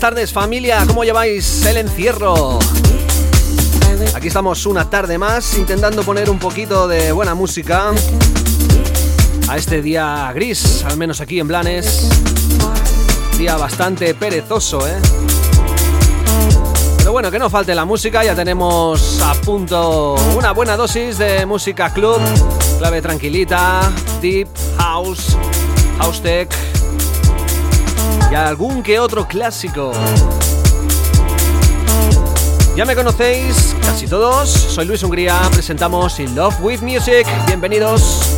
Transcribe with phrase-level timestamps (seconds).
[0.00, 2.58] Buenas tardes familia, ¿cómo lleváis el encierro?
[4.14, 7.90] Aquí estamos una tarde más intentando poner un poquito de buena música
[9.46, 12.08] a este día gris, al menos aquí en Blanes.
[13.36, 14.96] Día bastante perezoso, ¿eh?
[16.96, 21.44] Pero bueno, que no falte la música, ya tenemos a punto una buena dosis de
[21.44, 22.18] música club,
[22.78, 25.36] clave tranquilita, deep, house,
[25.98, 26.69] house tech
[28.30, 29.92] y algún que otro clásico.
[32.76, 38.29] Ya me conocéis, casi todos, soy Luis Hungría, presentamos In Love with Music, bienvenidos.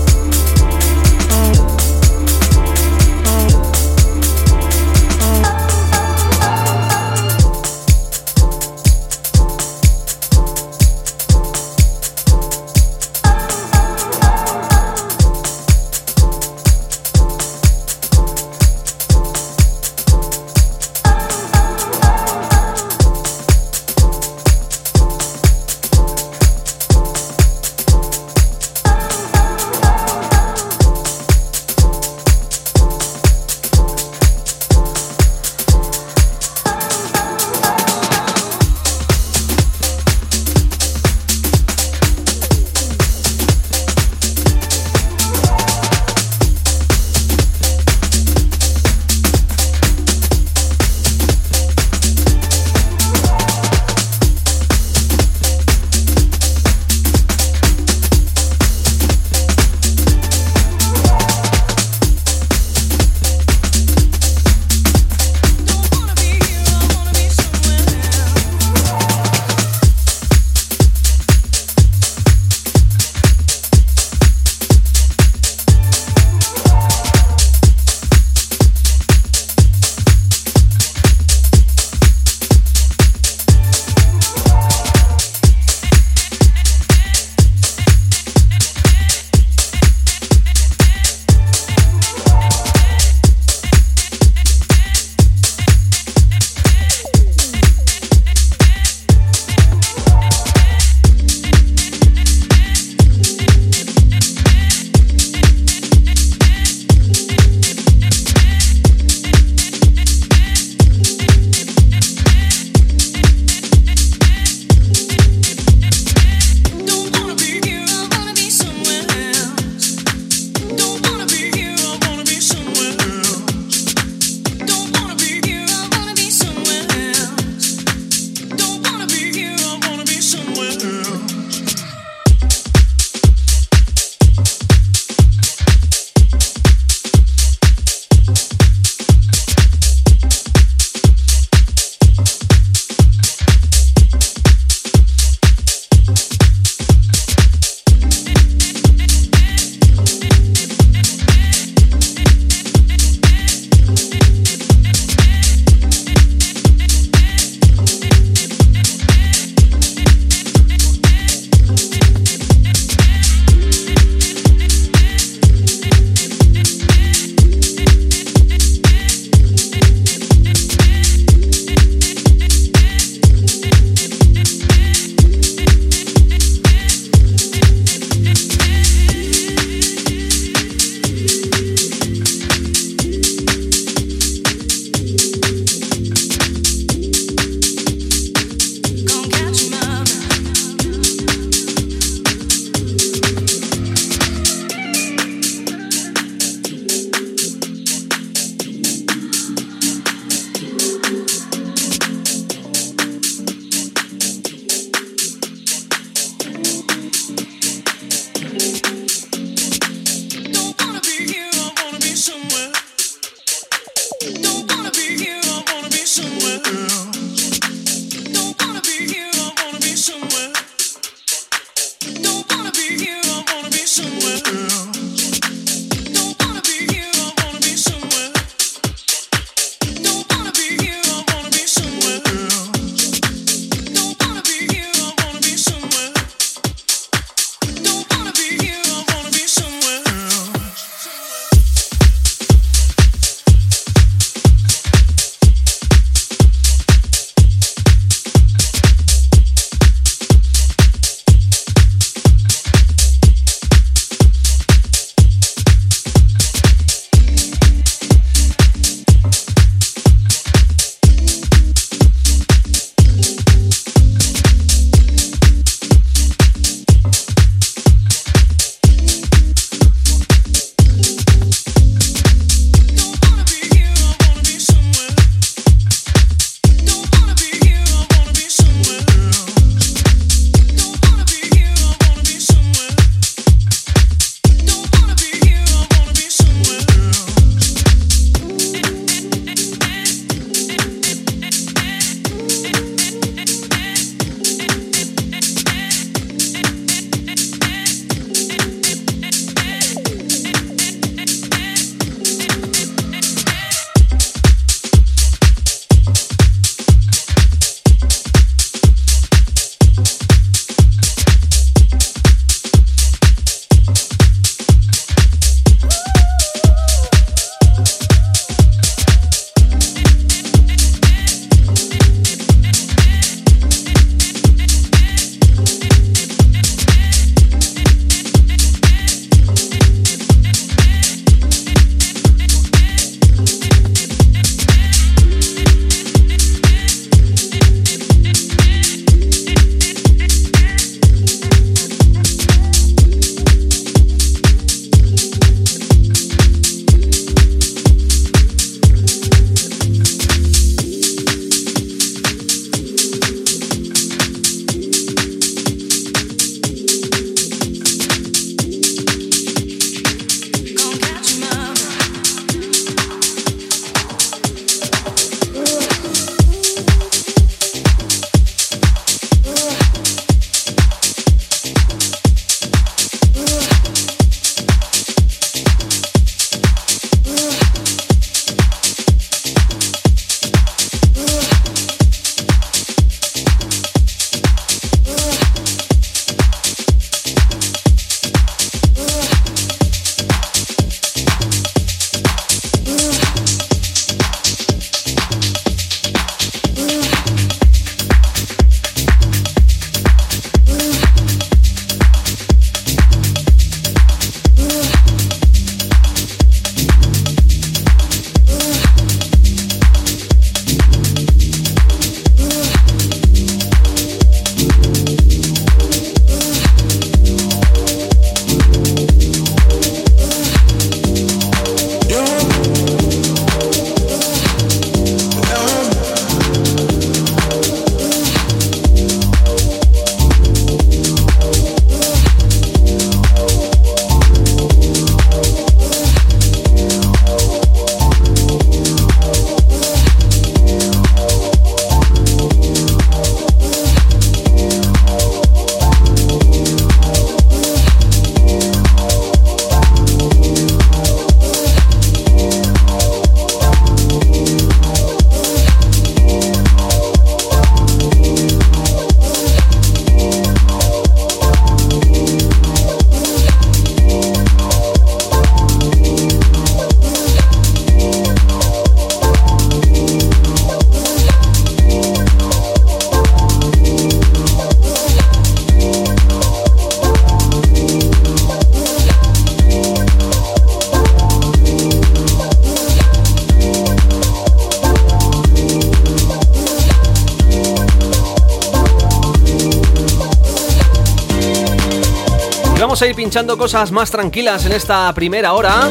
[493.32, 495.88] Pinchando cosas más tranquilas en esta primera hora,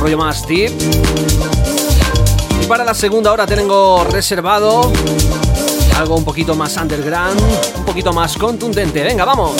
[0.00, 0.72] rollo más deep.
[2.62, 4.90] Y para la segunda hora tengo reservado
[5.98, 7.38] algo un poquito más underground,
[7.76, 9.02] un poquito más contundente.
[9.02, 9.52] Venga, vamos.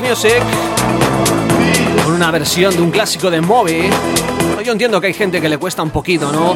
[0.00, 0.42] With Music
[2.04, 3.88] con una versión de un clásico de Moby.
[4.64, 6.54] Yo entiendo que hay gente que le cuesta un poquito, ¿no?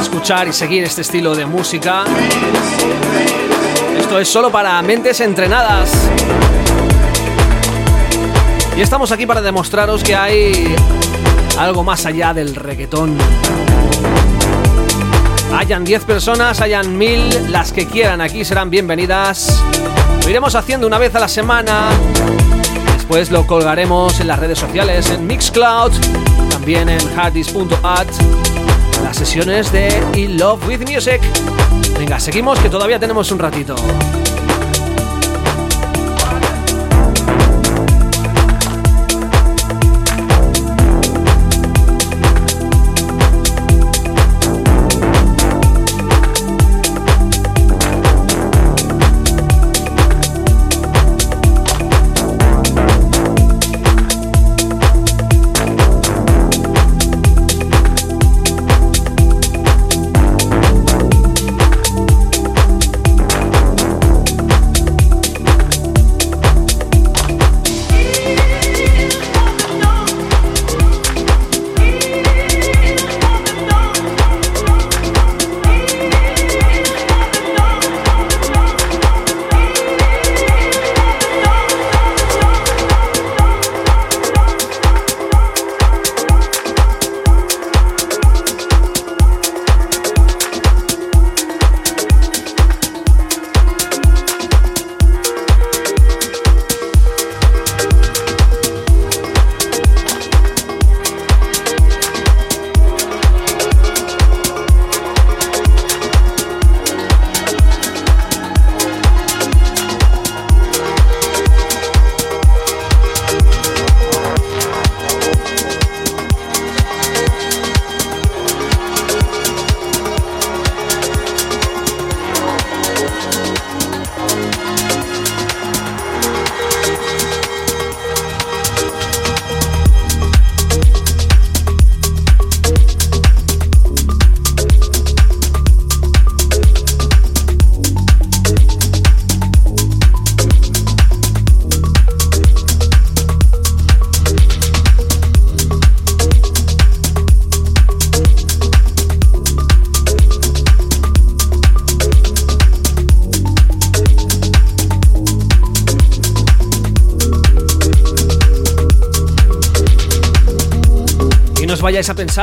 [0.00, 2.04] Escuchar y seguir este estilo de música.
[3.98, 5.90] Esto es solo para mentes entrenadas.
[8.76, 10.74] Y estamos aquí para demostraros que hay
[11.58, 13.16] algo más allá del reggaetón.
[15.56, 19.62] Hayan 10 personas, hayan mil, las que quieran aquí serán bienvenidas.
[20.22, 21.88] Lo iremos haciendo una vez a la semana.
[23.10, 25.90] Después lo colgaremos en las redes sociales, en Mixcloud,
[26.48, 28.06] también en hardis.at.
[29.02, 31.20] Las sesiones de In Love with Music.
[31.98, 33.74] Venga, seguimos que todavía tenemos un ratito.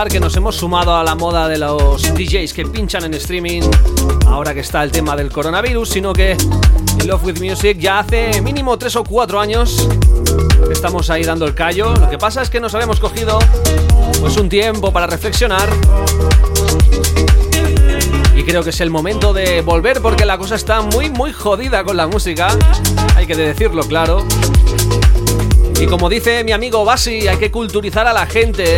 [0.05, 3.63] Que nos hemos sumado a la moda de los DJs que pinchan en streaming
[4.27, 6.37] ahora que está el tema del coronavirus, sino que
[7.01, 9.89] In Love with Music ya hace mínimo 3 o 4 años
[10.71, 11.95] estamos ahí dando el callo.
[11.95, 13.39] Lo que pasa es que nos habíamos cogido
[14.19, 15.67] pues un tiempo para reflexionar
[18.35, 21.83] y creo que es el momento de volver porque la cosa está muy muy jodida
[21.83, 22.49] con la música,
[23.15, 24.23] hay que decirlo claro.
[25.81, 28.77] Y como dice mi amigo Basi, hay que culturizar a la gente.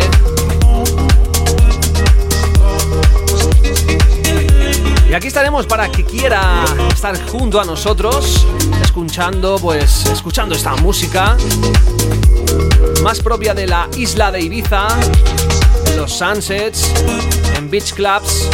[5.10, 8.46] Y aquí estaremos para que quiera estar junto a nosotros,
[8.80, 11.36] escuchando, pues, escuchando esta música
[13.02, 14.86] más propia de la isla de Ibiza,
[15.96, 16.92] los sunsets,
[17.56, 18.48] en beach clubs.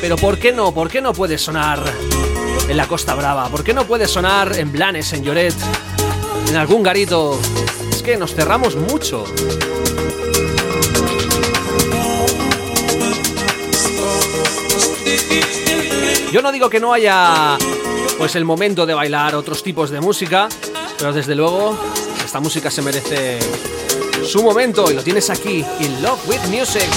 [0.00, 0.74] Pero ¿por qué no?
[0.74, 1.80] ¿Por qué no puede sonar
[2.68, 3.48] en la Costa Brava?
[3.48, 5.54] ¿Por qué no puede sonar en Blanes, en Lloret,
[6.48, 7.38] en algún garito?
[7.92, 9.24] Es que nos cerramos mucho.
[16.34, 17.56] Yo no digo que no haya
[18.18, 20.48] pues el momento de bailar otros tipos de música,
[20.98, 21.78] pero desde luego
[22.24, 23.38] esta música se merece
[24.24, 26.90] su momento y lo tienes aquí in Love with Music.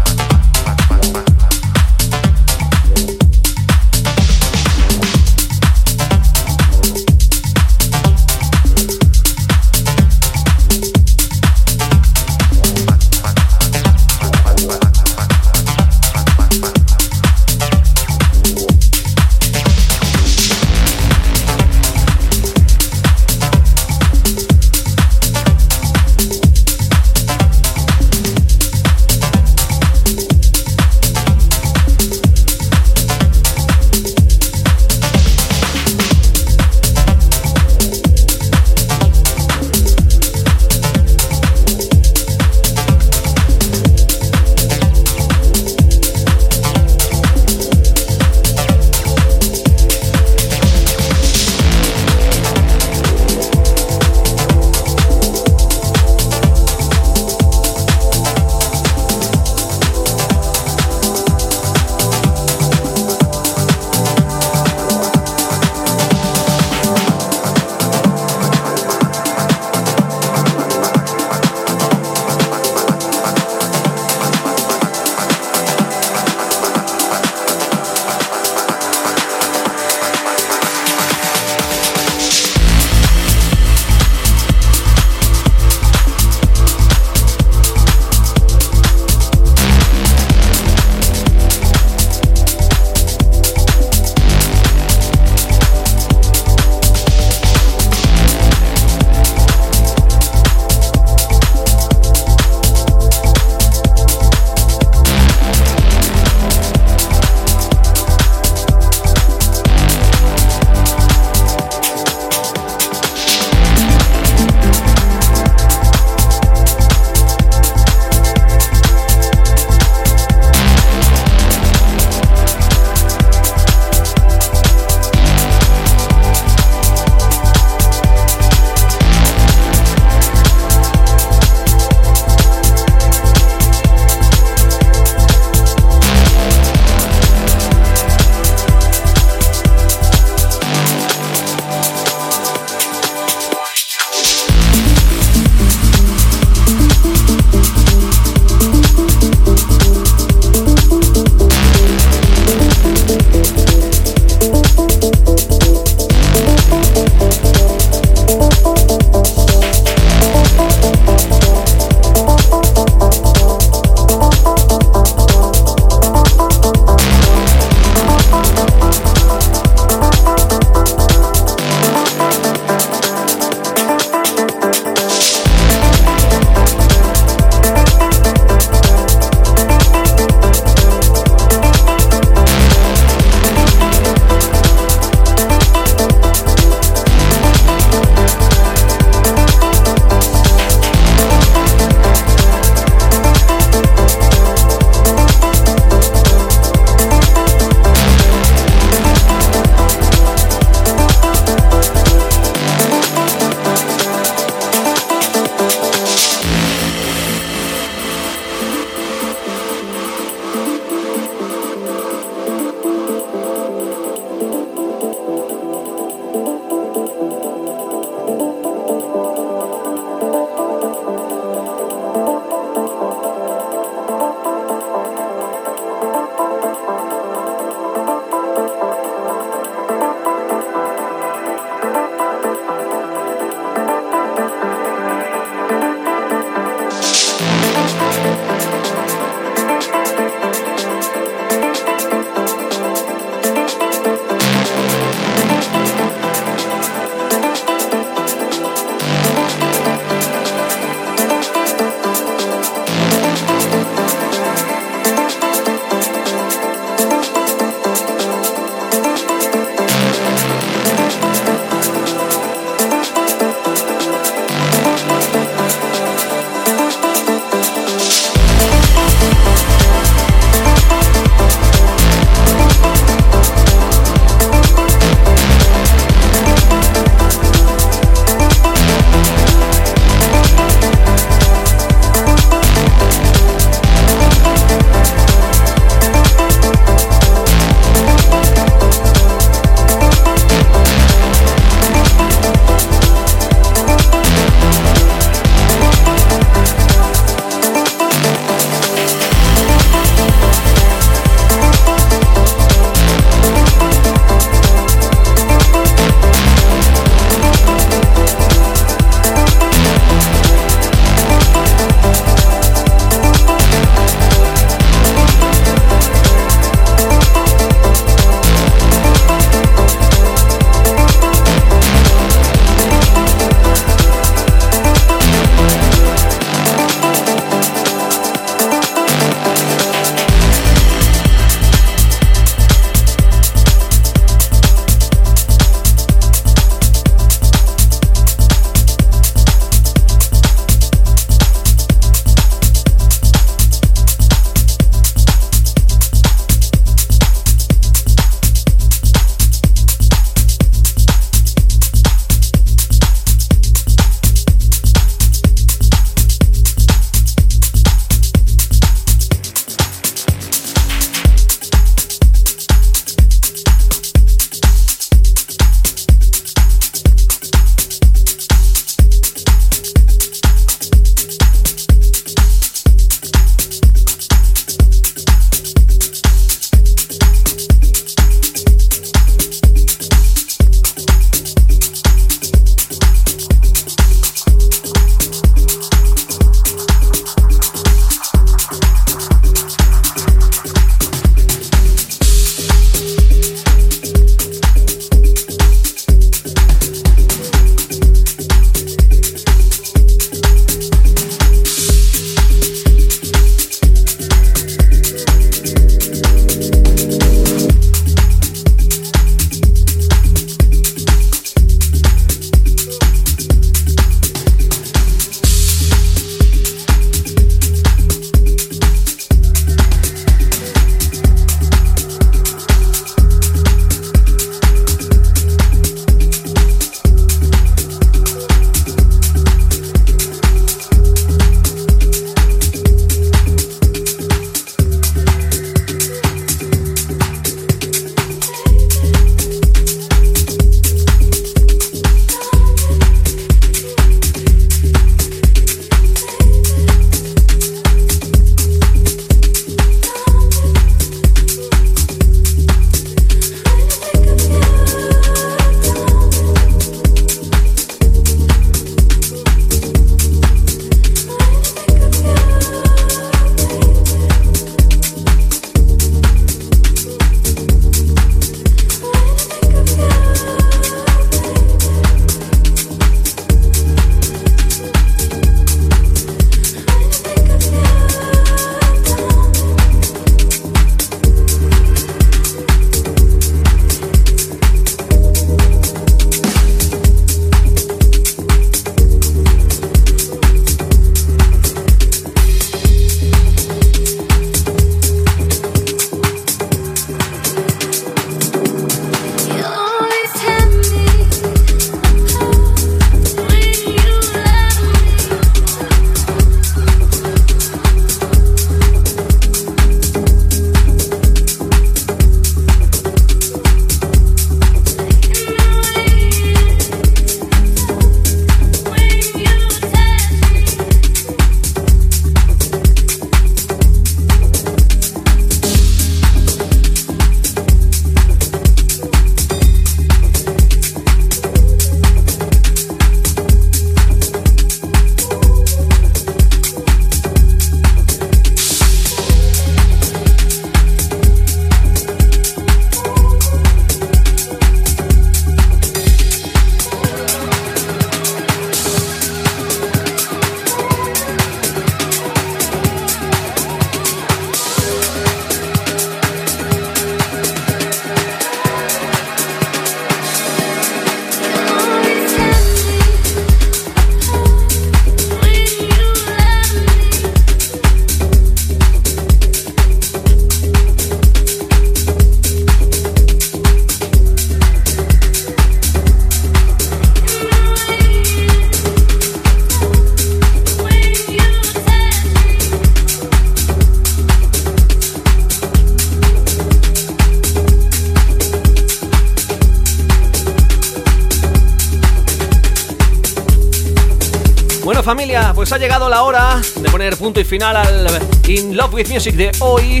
[597.16, 598.06] Punto y final al
[598.48, 600.00] In Love with Music de hoy.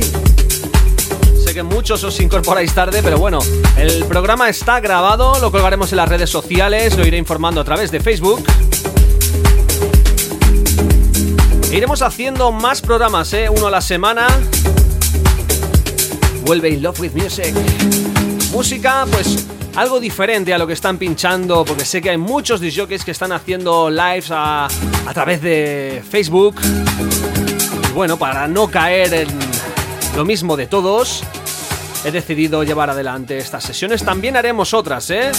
[1.44, 3.38] Sé que muchos os incorporáis tarde, pero bueno,
[3.76, 7.90] el programa está grabado, lo colgaremos en las redes sociales, lo iré informando a través
[7.90, 8.44] de Facebook.
[11.72, 13.48] iremos haciendo más programas, ¿eh?
[13.48, 14.26] uno a la semana.
[16.44, 17.54] Vuelve In Love with Music.
[18.52, 23.04] Música, pues algo diferente a lo que están pinchando, porque sé que hay muchos DJs
[23.04, 24.66] que están haciendo lives a,
[25.08, 26.56] a través de Facebook.
[27.88, 29.28] Y bueno, para no caer en
[30.14, 31.24] lo mismo de todos,
[32.04, 34.04] he decidido llevar adelante estas sesiones.
[34.04, 35.32] También haremos otras, ¿eh?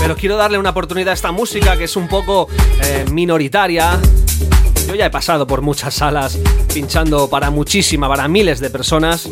[0.00, 2.48] Pero quiero darle una oportunidad a esta música que es un poco
[2.82, 4.00] eh, minoritaria
[4.88, 6.38] yo ya he pasado por muchas salas
[6.72, 9.28] pinchando para muchísima, para miles de personas.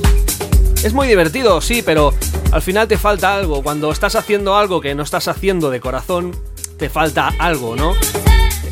[0.85, 2.13] Es muy divertido, sí, pero
[2.57, 3.63] al final te falta algo.
[3.63, 6.35] Cuando estás haciendo algo que no estás haciendo de corazón,
[6.79, 7.93] te falta algo, ¿no?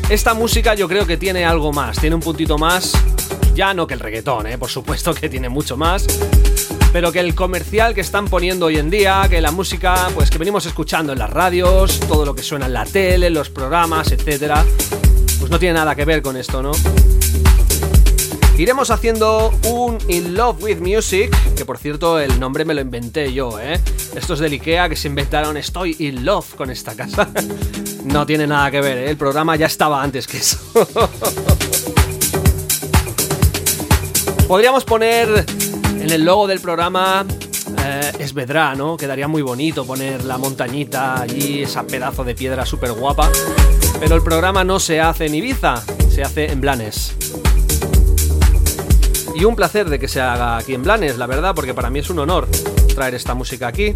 [0.09, 2.93] Esta música yo creo que tiene algo más, tiene un puntito más,
[3.53, 4.57] ya no que el reggaetón, ¿eh?
[4.57, 6.07] por supuesto que tiene mucho más,
[6.93, 10.39] pero que el comercial que están poniendo hoy en día, que la música pues que
[10.39, 14.65] venimos escuchando en las radios, todo lo que suena en la tele, los programas, etcétera,
[15.39, 16.71] pues no tiene nada que ver con esto, ¿no?
[18.57, 23.33] Iremos haciendo un In Love with Music, que por cierto el nombre me lo inventé
[23.33, 23.77] yo, ¿eh?
[24.15, 27.29] Estos del Ikea que se inventaron Estoy in love con esta casa.
[28.05, 29.09] no tiene nada que ver, ¿eh?
[29.09, 30.57] El programa ya estaba antes que eso.
[34.47, 35.45] Podríamos poner
[35.99, 37.25] en el logo del programa
[37.83, 38.95] eh, Esvedra, ¿no?
[38.95, 43.29] Quedaría muy bonito poner la montañita allí, esa pedazo de piedra súper guapa.
[43.99, 47.15] Pero el programa no se hace en Ibiza, se hace en Blanes.
[49.35, 51.99] Y un placer de que se haga aquí en Blanes, la verdad, porque para mí
[51.99, 52.47] es un honor
[52.95, 53.93] traer esta música aquí.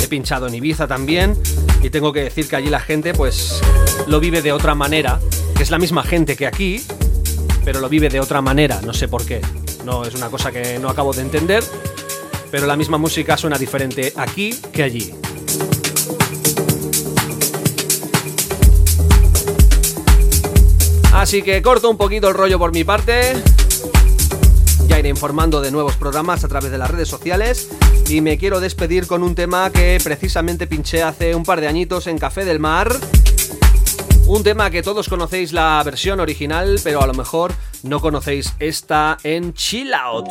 [0.00, 1.36] He pinchado en Ibiza también
[1.82, 3.60] y tengo que decir que allí la gente pues
[4.06, 5.20] lo vive de otra manera,
[5.54, 6.82] que es la misma gente que aquí,
[7.66, 9.42] pero lo vive de otra manera, no sé por qué.
[9.84, 11.62] No es una cosa que no acabo de entender,
[12.50, 15.12] pero la misma música suena diferente aquí que allí.
[21.12, 23.34] Así que corto un poquito el rollo por mi parte.
[25.06, 27.68] Informando de nuevos programas a través de las redes sociales.
[28.08, 32.06] Y me quiero despedir con un tema que precisamente pinché hace un par de añitos
[32.06, 32.92] en Café del Mar.
[34.26, 37.52] Un tema que todos conocéis la versión original, pero a lo mejor
[37.82, 40.28] no conocéis esta en Chill Out.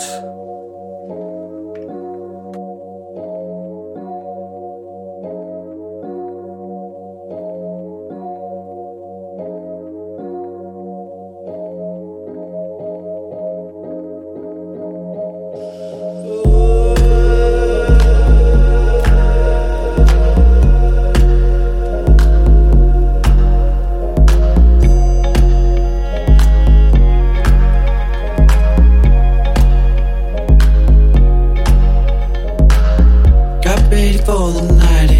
[34.28, 35.12] for the night.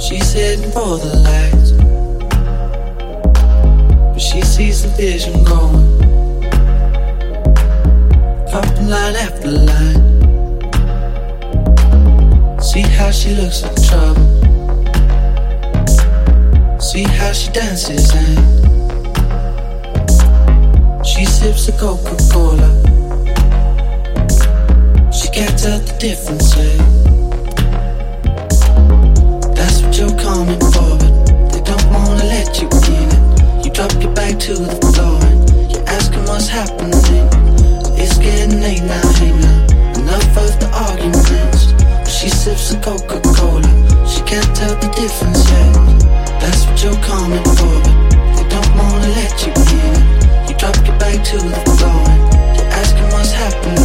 [0.00, 1.70] She's heading for the lights.
[4.12, 5.86] But she sees the vision going.
[8.50, 10.02] Popping line after line.
[12.60, 14.26] See how she looks in trouble.
[16.80, 18.38] See how she dances and
[21.06, 22.79] she sips a Coca-Cola
[25.40, 26.76] can't tell the difference, hey.
[29.56, 33.64] That's what you're coming for, but they don't wanna let you in it.
[33.64, 36.92] You drop your bag to the floor and you're asking what's happening.
[37.96, 40.00] It's getting late now, hey now.
[40.00, 41.72] Enough of the arguments.
[42.04, 43.72] She sips a Coca Cola,
[44.04, 45.72] she can't tell the difference, hey.
[46.36, 50.50] That's what you're coming for, but they don't wanna let you in it.
[50.50, 53.79] You drop your bag to the floor and you're asking what's happening.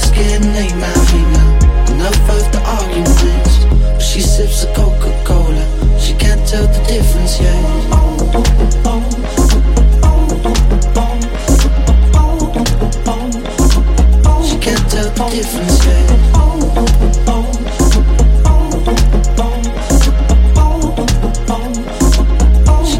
[0.00, 1.42] It's getting late now, late.
[1.90, 3.54] Enough of the arguments.
[4.00, 5.64] She sips a Coca Cola.
[5.98, 7.64] She can't tell the difference yet.
[14.60, 16.18] can't tell the Difference, yeah.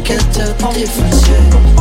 [0.03, 1.78] can't tell the difference, yeah.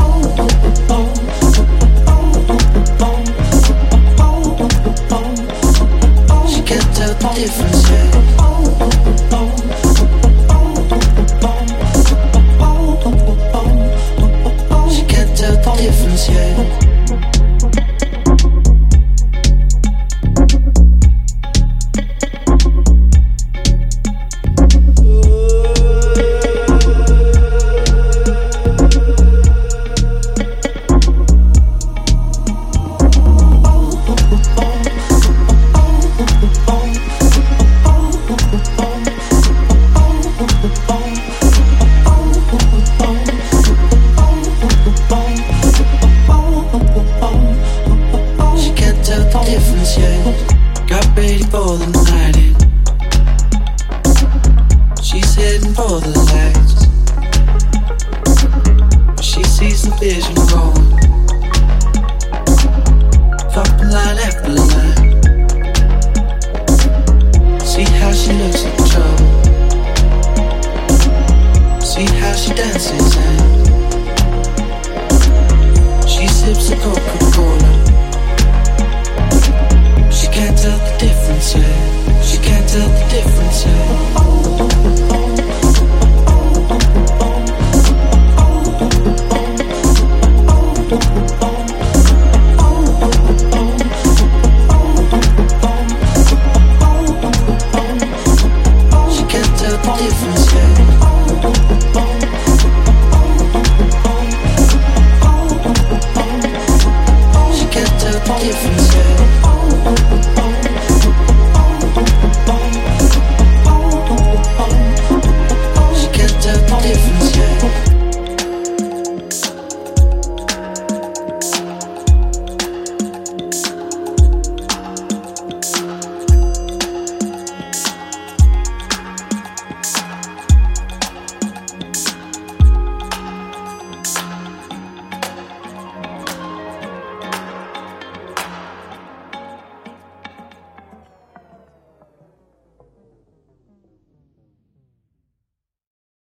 [7.39, 8.38] different shade